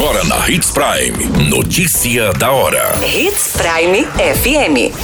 Agora 0.00 0.24
na 0.24 0.48
Hits 0.48 0.70
Prime. 0.70 1.50
Notícia 1.50 2.32
da 2.32 2.50
hora. 2.50 2.98
Hits 3.04 3.52
Prime 3.52 4.06
FM. 4.06 4.96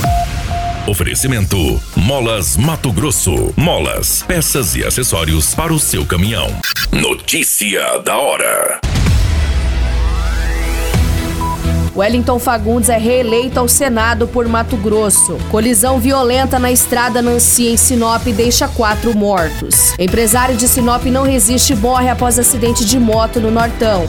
Oferecimento: 0.89 1.79
Molas 1.95 2.57
Mato 2.57 2.91
Grosso. 2.91 3.53
Molas, 3.59 4.25
peças 4.27 4.75
e 4.75 4.83
acessórios 4.83 5.55
para 5.55 5.71
o 5.71 5.79
seu 5.79 6.07
caminhão. 6.07 6.49
Notícia 6.91 7.99
da 7.99 8.17
hora. 8.17 8.81
Wellington 11.95 12.39
Fagundes 12.39 12.89
é 12.89 12.97
reeleito 12.97 13.61
ao 13.61 13.69
Senado 13.69 14.27
por 14.27 14.49
Mato 14.49 14.79
Grosso. 14.79 15.37
Colisão 15.51 16.01
violenta 16.01 16.59
na 16.59 16.73
estrada 16.73 17.21
Nancy 17.21 17.67
em 17.67 17.77
Sinop 17.77 18.25
deixa 18.29 18.67
quatro 18.67 19.15
mortos. 19.15 19.93
Empresário 19.99 20.57
de 20.57 20.67
Sinop 20.67 21.05
não 21.05 21.25
resiste 21.25 21.75
e 21.75 21.77
morre 21.77 22.09
após 22.09 22.39
acidente 22.39 22.83
de 22.83 22.99
moto 22.99 23.41
no 23.41 23.51
Nortão. 23.51 24.09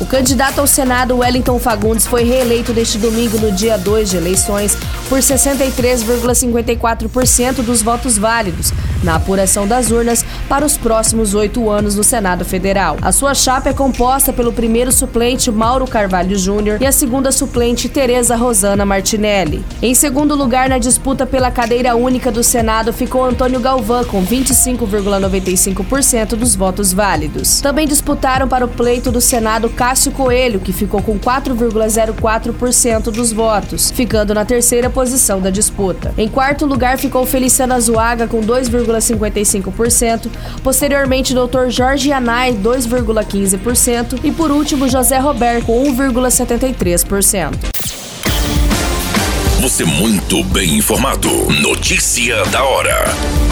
O 0.00 0.06
candidato 0.06 0.60
ao 0.60 0.66
Senado, 0.66 1.16
Wellington 1.16 1.58
Fagundes, 1.58 2.06
foi 2.06 2.22
reeleito 2.22 2.72
neste 2.72 2.98
domingo, 2.98 3.36
no 3.36 3.50
dia 3.50 3.76
2 3.76 4.10
de 4.10 4.16
eleições, 4.16 4.78
por 5.08 5.18
63,54% 5.18 7.62
dos 7.62 7.82
votos 7.82 8.16
válidos, 8.16 8.72
na 9.02 9.16
apuração 9.16 9.66
das 9.66 9.90
urnas 9.90 10.24
para 10.48 10.64
os 10.64 10.76
próximos 10.76 11.34
oito 11.34 11.68
anos 11.68 11.96
no 11.96 12.04
Senado 12.04 12.44
Federal. 12.44 12.96
A 13.02 13.10
sua 13.10 13.34
chapa 13.34 13.70
é 13.70 13.72
composta 13.72 14.32
pelo 14.32 14.52
primeiro 14.52 14.92
suplente 14.92 15.50
Mauro 15.50 15.84
Carvalho 15.84 16.38
Júnior 16.38 16.80
e 16.80 16.86
a 16.86 16.92
segunda 16.92 17.32
suplente 17.32 17.88
Tereza 17.88 18.36
Rosana 18.36 18.86
Martinelli. 18.86 19.64
Em 19.82 19.96
segundo 19.96 20.36
lugar, 20.36 20.68
na 20.68 20.78
disputa 20.78 21.26
pela 21.26 21.50
cadeira 21.50 21.96
única 21.96 22.30
do 22.30 22.44
Senado, 22.44 22.92
ficou 22.92 23.24
Antônio 23.24 23.58
Galvão 23.58 24.04
com 24.04 24.24
25,95% 24.24 26.36
dos 26.36 26.54
votos 26.54 26.92
válidos. 26.92 27.60
Também 27.60 27.88
disputaram 27.88 28.46
para 28.46 28.64
o 28.64 28.68
pleito 28.68 29.10
do 29.10 29.20
Senado 29.20 29.68
Cássio 29.88 30.12
Coelho, 30.12 30.60
que 30.60 30.70
ficou 30.70 31.00
com 31.00 31.18
4,04% 31.18 33.04
dos 33.04 33.32
votos, 33.32 33.90
ficando 33.90 34.34
na 34.34 34.44
terceira 34.44 34.90
posição 34.90 35.40
da 35.40 35.48
disputa. 35.48 36.12
Em 36.18 36.28
quarto 36.28 36.66
lugar 36.66 36.98
ficou 36.98 37.24
Feliciana 37.24 37.76
Azuaga 37.76 38.28
com 38.28 38.42
2,55%, 38.42 40.28
posteriormente 40.62 41.32
Dr. 41.32 41.70
Jorge 41.70 42.12
Anai 42.12 42.52
2,15% 42.52 44.20
e 44.22 44.30
por 44.30 44.50
último 44.50 44.90
José 44.90 45.16
Roberto 45.16 45.64
com 45.64 45.82
1,73%. 45.84 47.54
Você 49.62 49.86
muito 49.86 50.44
bem 50.44 50.76
informado. 50.76 51.30
Notícia 51.62 52.44
da 52.44 52.62
hora. 52.62 53.47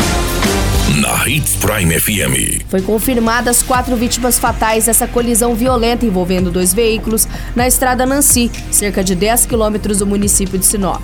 Na 0.97 1.29
Hits 1.29 1.57
Prime 1.57 2.01
FM. 2.01 2.65
Foi 2.71 2.81
confirmadas 2.81 3.63
quatro 3.63 3.95
vítimas 3.97 4.39
fatais 4.39 4.87
dessa 4.87 5.07
colisão 5.07 5.55
violenta 5.55 6.07
envolvendo 6.07 6.51
dois 6.51 6.73
veículos 6.73 7.29
na 7.55 7.69
estrada 7.69 8.07
Nancy, 8.07 8.51
cerca 8.71 9.05
de 9.05 9.15
10 9.15 9.45
quilômetros 9.45 9.99
do 9.99 10.07
município 10.07 10.59
de 10.59 10.65
Sinop. 10.65 11.03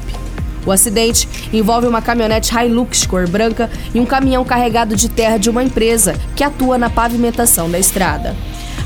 O 0.65 0.73
acidente 0.73 1.29
envolve 1.53 1.87
uma 1.87 2.01
caminhonete 2.01 2.55
Hilux 2.55 3.05
cor 3.05 3.29
branca 3.29 3.71
e 3.93 4.01
um 4.01 4.07
caminhão 4.07 4.47
carregado 4.47 4.97
de 4.97 5.11
terra 5.11 5.37
de 5.37 5.51
uma 5.51 5.63
empresa 5.63 6.19
que 6.35 6.43
atua 6.43 6.79
na 6.79 6.89
pavimentação 6.89 7.71
da 7.71 7.79
estrada. 7.79 8.35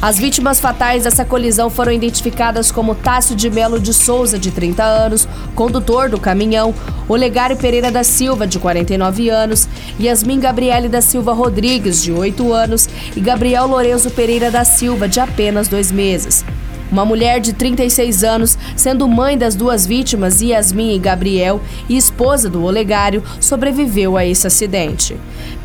As 0.01 0.19
vítimas 0.19 0.61
fatais 0.61 1.05
dessa 1.05 1.25
colisão 1.25 1.71
foram 1.71 1.91
identificadas 1.91 2.71
como 2.71 2.95
Tássio 2.95 3.35
de 3.35 3.49
Melo 3.49 3.81
de 3.81 3.95
Souza, 3.95 4.39
de 4.39 4.51
30 4.51 4.85
anos, 4.85 5.27
condutor 5.55 6.11
do 6.11 6.21
caminhão, 6.21 6.75
Olegário 7.09 7.57
Pereira 7.57 7.91
da 7.91 8.05
Silva, 8.05 8.47
de 8.47 8.59
49 8.59 9.31
anos, 9.31 9.67
Yasmin 9.99 10.39
Gabriele 10.39 10.89
da 10.89 11.01
Silva 11.01 11.33
Rodrigues, 11.33 12.03
de 12.03 12.13
8 12.13 12.53
anos, 12.53 12.89
e 13.17 13.21
Gabriel 13.21 13.67
Lorenzo 13.67 14.11
Pereira 14.11 14.51
da 14.51 14.65
Silva, 14.65 15.09
de 15.09 15.19
apenas 15.19 15.67
dois 15.67 15.91
meses. 15.91 16.45
Uma 16.97 17.05
mulher 17.05 17.41
de 17.41 17.53
36 17.53 18.25
anos, 18.25 18.57
sendo 18.75 19.07
mãe 19.07 19.37
das 19.37 19.55
duas 19.55 19.85
vítimas, 19.85 20.41
Yasmin 20.41 20.95
e 20.95 20.99
Gabriel, 20.99 21.61
e 21.91 21.95
esposa 21.95 22.49
do 22.49 22.65
Olegário, 22.65 23.23
sobreviveu 23.39 24.17
a 24.17 24.25
esse 24.25 24.47
acidente. 24.47 25.15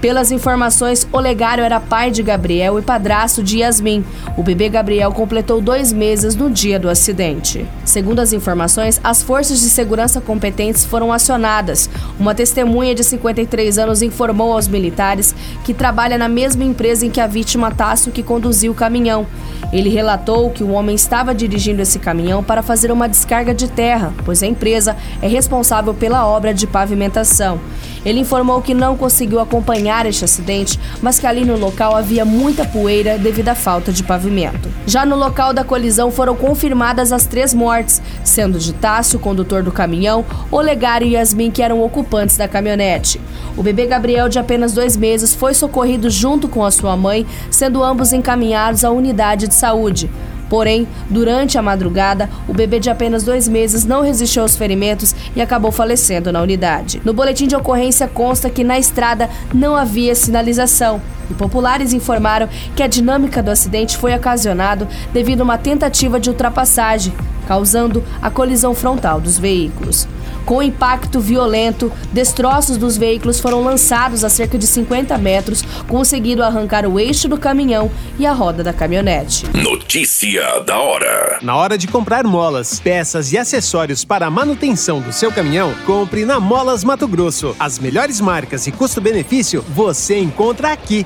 Pelas 0.01 0.29
informações, 0.29 1.07
Olegário 1.09 1.63
era 1.63 1.79
pai 1.79 2.11
de 2.11 2.21
Gabriel 2.21 2.77
e 2.77 2.81
padrasto 2.81 3.41
de 3.41 3.59
Yasmin. 3.59 4.03
O 4.35 4.43
bebê 4.43 4.67
Gabriel 4.67 5.13
completou 5.13 5.61
dois 5.61 5.93
meses 5.93 6.35
no 6.35 6.49
dia 6.49 6.77
do 6.77 6.89
acidente. 6.89 7.65
Segundo 7.85 8.19
as 8.19 8.33
informações, 8.33 8.99
as 9.01 9.23
forças 9.23 9.61
de 9.61 9.69
segurança 9.69 10.19
competentes 10.19 10.83
foram 10.83 11.13
acionadas. 11.13 11.89
Uma 12.19 12.35
testemunha 12.35 12.93
de 12.93 13.05
53 13.05 13.77
anos 13.77 14.01
informou 14.01 14.51
aos 14.51 14.67
militares 14.67 15.33
que 15.63 15.73
trabalha 15.73 16.17
na 16.17 16.27
mesma 16.27 16.65
empresa 16.65 17.05
em 17.05 17.09
que 17.09 17.21
a 17.21 17.27
vítima 17.27 17.71
Tássio 17.71 18.11
que 18.11 18.21
conduziu 18.21 18.73
o 18.73 18.75
caminhão. 18.75 19.25
Ele 19.71 19.89
relatou 19.89 20.49
que 20.49 20.63
o 20.63 20.71
homem 20.71 20.95
estava 20.95 21.20
dirigindo 21.31 21.83
esse 21.83 21.99
caminhão 21.99 22.43
para 22.43 22.63
fazer 22.63 22.91
uma 22.91 23.07
descarga 23.07 23.53
de 23.53 23.67
terra, 23.67 24.11
pois 24.25 24.41
a 24.41 24.47
empresa 24.47 24.97
é 25.21 25.27
responsável 25.27 25.93
pela 25.93 26.25
obra 26.25 26.53
de 26.53 26.65
pavimentação. 26.65 27.59
Ele 28.03 28.19
informou 28.19 28.61
que 28.61 28.73
não 28.73 28.97
conseguiu 28.97 29.39
acompanhar 29.39 30.07
este 30.07 30.25
acidente, 30.25 30.79
mas 31.01 31.19
que 31.19 31.27
ali 31.27 31.45
no 31.45 31.55
local 31.55 31.95
havia 31.95 32.25
muita 32.25 32.65
poeira 32.65 33.17
devido 33.17 33.49
à 33.49 33.55
falta 33.55 33.91
de 33.91 34.03
pavimento. 34.03 34.69
Já 34.87 35.05
no 35.05 35.15
local 35.15 35.53
da 35.53 35.63
colisão 35.63 36.09
foram 36.09 36.35
confirmadas 36.35 37.11
as 37.11 37.27
três 37.27 37.53
mortes, 37.53 38.01
sendo 38.23 38.57
de 38.57 38.73
Tássio, 38.73 39.19
condutor 39.19 39.61
do 39.61 39.71
caminhão, 39.71 40.25
Olegário 40.49 41.07
e 41.07 41.11
Yasmin, 41.11 41.51
que 41.51 41.61
eram 41.61 41.83
ocupantes 41.83 42.37
da 42.37 42.47
caminhonete. 42.47 43.21
O 43.55 43.61
bebê 43.61 43.85
Gabriel, 43.85 44.27
de 44.27 44.39
apenas 44.39 44.73
dois 44.73 44.97
meses, 44.97 45.35
foi 45.35 45.53
socorrido 45.53 46.09
junto 46.09 46.47
com 46.47 46.65
a 46.65 46.71
sua 46.71 46.97
mãe, 46.97 47.25
sendo 47.51 47.83
ambos 47.83 48.13
encaminhados 48.13 48.83
à 48.83 48.89
unidade 48.89 49.47
de 49.47 49.53
saúde. 49.53 50.09
Porém, 50.51 50.85
durante 51.09 51.57
a 51.57 51.61
madrugada, 51.61 52.29
o 52.45 52.53
bebê 52.53 52.77
de 52.77 52.89
apenas 52.89 53.23
dois 53.23 53.47
meses 53.47 53.85
não 53.85 54.01
resistiu 54.01 54.41
aos 54.41 54.57
ferimentos 54.57 55.15
e 55.33 55.41
acabou 55.41 55.71
falecendo 55.71 56.29
na 56.29 56.41
unidade. 56.41 57.01
No 57.05 57.13
boletim 57.13 57.47
de 57.47 57.55
ocorrência 57.55 58.05
consta 58.05 58.49
que 58.49 58.61
na 58.61 58.77
estrada 58.77 59.29
não 59.53 59.77
havia 59.77 60.13
sinalização. 60.13 61.01
E 61.29 61.33
populares 61.33 61.93
informaram 61.93 62.49
que 62.75 62.83
a 62.83 62.87
dinâmica 62.87 63.41
do 63.41 63.49
acidente 63.49 63.95
foi 63.95 64.13
ocasionado 64.13 64.89
devido 65.13 65.39
a 65.39 65.43
uma 65.45 65.57
tentativa 65.57 66.19
de 66.19 66.29
ultrapassagem, 66.29 67.13
causando 67.47 68.03
a 68.21 68.29
colisão 68.29 68.73
frontal 68.73 69.19
dos 69.19 69.37
veículos. 69.37 70.07
Com 70.45 70.61
impacto 70.61 71.19
violento, 71.19 71.91
destroços 72.11 72.77
dos 72.77 72.97
veículos 72.97 73.39
foram 73.39 73.63
lançados 73.63 74.23
a 74.23 74.29
cerca 74.29 74.57
de 74.57 74.65
50 74.65 75.17
metros, 75.17 75.61
conseguindo 75.87 76.43
arrancar 76.43 76.85
o 76.85 76.99
eixo 76.99 77.27
do 77.27 77.37
caminhão 77.37 77.91
e 78.17 78.25
a 78.25 78.33
roda 78.33 78.63
da 78.63 78.73
caminhonete. 78.73 79.45
Notícia 79.55 80.59
da 80.61 80.79
hora. 80.79 81.39
Na 81.41 81.55
hora 81.55 81.77
de 81.77 81.87
comprar 81.87 82.23
molas, 82.23 82.79
peças 82.79 83.31
e 83.31 83.37
acessórios 83.37 84.03
para 84.03 84.25
a 84.25 84.31
manutenção 84.31 84.99
do 84.99 85.13
seu 85.13 85.31
caminhão, 85.31 85.73
compre 85.85 86.25
na 86.25 86.39
Molas 86.39 86.83
Mato 86.83 87.07
Grosso. 87.07 87.55
As 87.59 87.77
melhores 87.77 88.19
marcas 88.19 88.67
e 88.67 88.71
custo-benefício 88.71 89.63
você 89.69 90.17
encontra 90.17 90.71
aqui. 90.71 91.05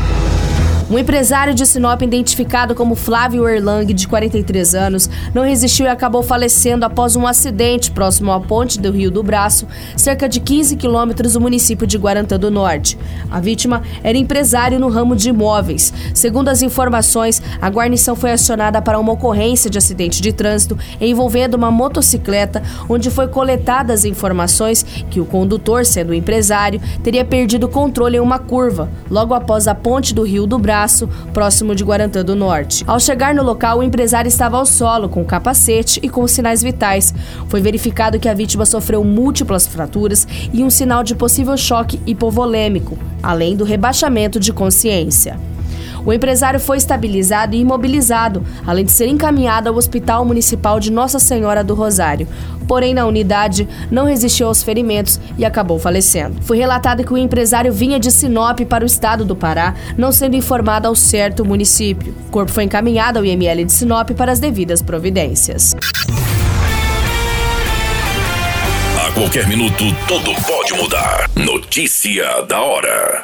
Um 0.91 0.99
empresário 0.99 1.53
de 1.53 1.65
Sinop 1.65 2.01
identificado 2.01 2.75
como 2.75 2.95
Flávio 2.95 3.47
Erlang, 3.47 3.93
de 3.93 4.05
43 4.09 4.75
anos, 4.75 5.09
não 5.33 5.41
resistiu 5.41 5.85
e 5.85 5.89
acabou 5.89 6.21
falecendo 6.21 6.83
após 6.83 7.15
um 7.15 7.25
acidente 7.25 7.89
próximo 7.89 8.29
à 8.29 8.41
ponte 8.41 8.77
do 8.77 8.91
Rio 8.91 9.09
do 9.09 9.23
Braço, 9.23 9.65
cerca 9.95 10.27
de 10.27 10.41
15 10.41 10.75
quilômetros 10.75 11.31
do 11.31 11.39
município 11.39 11.87
de 11.87 11.97
Guarantã 11.97 12.37
do 12.37 12.51
Norte. 12.51 12.97
A 13.31 13.39
vítima 13.39 13.81
era 14.03 14.17
empresário 14.17 14.81
no 14.81 14.89
ramo 14.89 15.15
de 15.15 15.29
imóveis. 15.29 15.93
Segundo 16.13 16.49
as 16.49 16.61
informações, 16.61 17.41
a 17.61 17.69
guarnição 17.69 18.13
foi 18.13 18.33
acionada 18.33 18.81
para 18.81 18.99
uma 18.99 19.13
ocorrência 19.13 19.69
de 19.69 19.77
acidente 19.77 20.21
de 20.21 20.33
trânsito 20.33 20.77
envolvendo 20.99 21.55
uma 21.55 21.71
motocicleta, 21.71 22.61
onde 22.89 23.09
foi 23.09 23.29
coletadas 23.29 24.03
informações 24.03 24.83
que 25.09 25.21
o 25.21 25.25
condutor, 25.25 25.85
sendo 25.85 26.13
empresário, 26.13 26.81
teria 27.01 27.23
perdido 27.23 27.67
o 27.67 27.69
controle 27.69 28.17
em 28.17 28.19
uma 28.19 28.39
curva, 28.39 28.91
logo 29.09 29.33
após 29.33 29.69
a 29.69 29.73
ponte 29.73 30.13
do 30.13 30.23
Rio 30.23 30.45
do 30.45 30.59
Braço 30.59 30.80
Próximo 31.33 31.75
de 31.75 31.83
Guarantã 31.83 32.23
do 32.23 32.35
Norte. 32.35 32.83
Ao 32.87 32.99
chegar 32.99 33.35
no 33.35 33.43
local, 33.43 33.79
o 33.79 33.83
empresário 33.83 34.29
estava 34.29 34.57
ao 34.57 34.65
solo, 34.65 35.09
com 35.09 35.23
capacete 35.23 35.99
e 36.01 36.09
com 36.09 36.27
sinais 36.27 36.61
vitais. 36.61 37.13
Foi 37.47 37.61
verificado 37.61 38.19
que 38.19 38.29
a 38.29 38.33
vítima 38.33 38.65
sofreu 38.65 39.03
múltiplas 39.03 39.67
fraturas 39.67 40.27
e 40.53 40.63
um 40.63 40.69
sinal 40.69 41.03
de 41.03 41.15
possível 41.15 41.55
choque 41.57 41.99
hipovolêmico, 42.05 42.97
além 43.21 43.55
do 43.55 43.63
rebaixamento 43.63 44.39
de 44.39 44.51
consciência. 44.51 45.50
O 46.05 46.11
empresário 46.11 46.59
foi 46.59 46.77
estabilizado 46.77 47.55
e 47.55 47.59
imobilizado, 47.59 48.43
além 48.65 48.85
de 48.85 48.91
ser 48.91 49.07
encaminhado 49.07 49.69
ao 49.69 49.75
Hospital 49.75 50.25
Municipal 50.25 50.79
de 50.79 50.91
Nossa 50.91 51.19
Senhora 51.19 51.63
do 51.63 51.73
Rosário. 51.73 52.27
Porém, 52.67 52.93
na 52.93 53.05
unidade, 53.05 53.67
não 53.89 54.05
resistiu 54.05 54.47
aos 54.47 54.63
ferimentos 54.63 55.19
e 55.37 55.45
acabou 55.45 55.77
falecendo. 55.77 56.41
Foi 56.41 56.57
relatado 56.57 57.03
que 57.03 57.13
o 57.13 57.17
empresário 57.17 57.73
vinha 57.73 57.99
de 57.99 58.11
Sinop 58.11 58.61
para 58.61 58.83
o 58.83 58.87
estado 58.87 59.25
do 59.25 59.35
Pará, 59.35 59.75
não 59.97 60.11
sendo 60.11 60.35
informado 60.35 60.87
ao 60.87 60.95
certo 60.95 61.43
município. 61.43 62.15
O 62.27 62.31
corpo 62.31 62.51
foi 62.51 62.63
encaminhado 62.63 63.19
ao 63.19 63.25
IML 63.25 63.65
de 63.65 63.71
Sinop 63.71 64.11
para 64.11 64.31
as 64.31 64.39
devidas 64.39 64.81
providências. 64.81 65.75
A 68.97 69.11
qualquer 69.13 69.47
minuto, 69.47 69.83
tudo 70.07 70.31
pode 70.47 70.73
mudar. 70.73 71.29
Notícia 71.35 72.41
da 72.47 72.61
hora. 72.61 73.21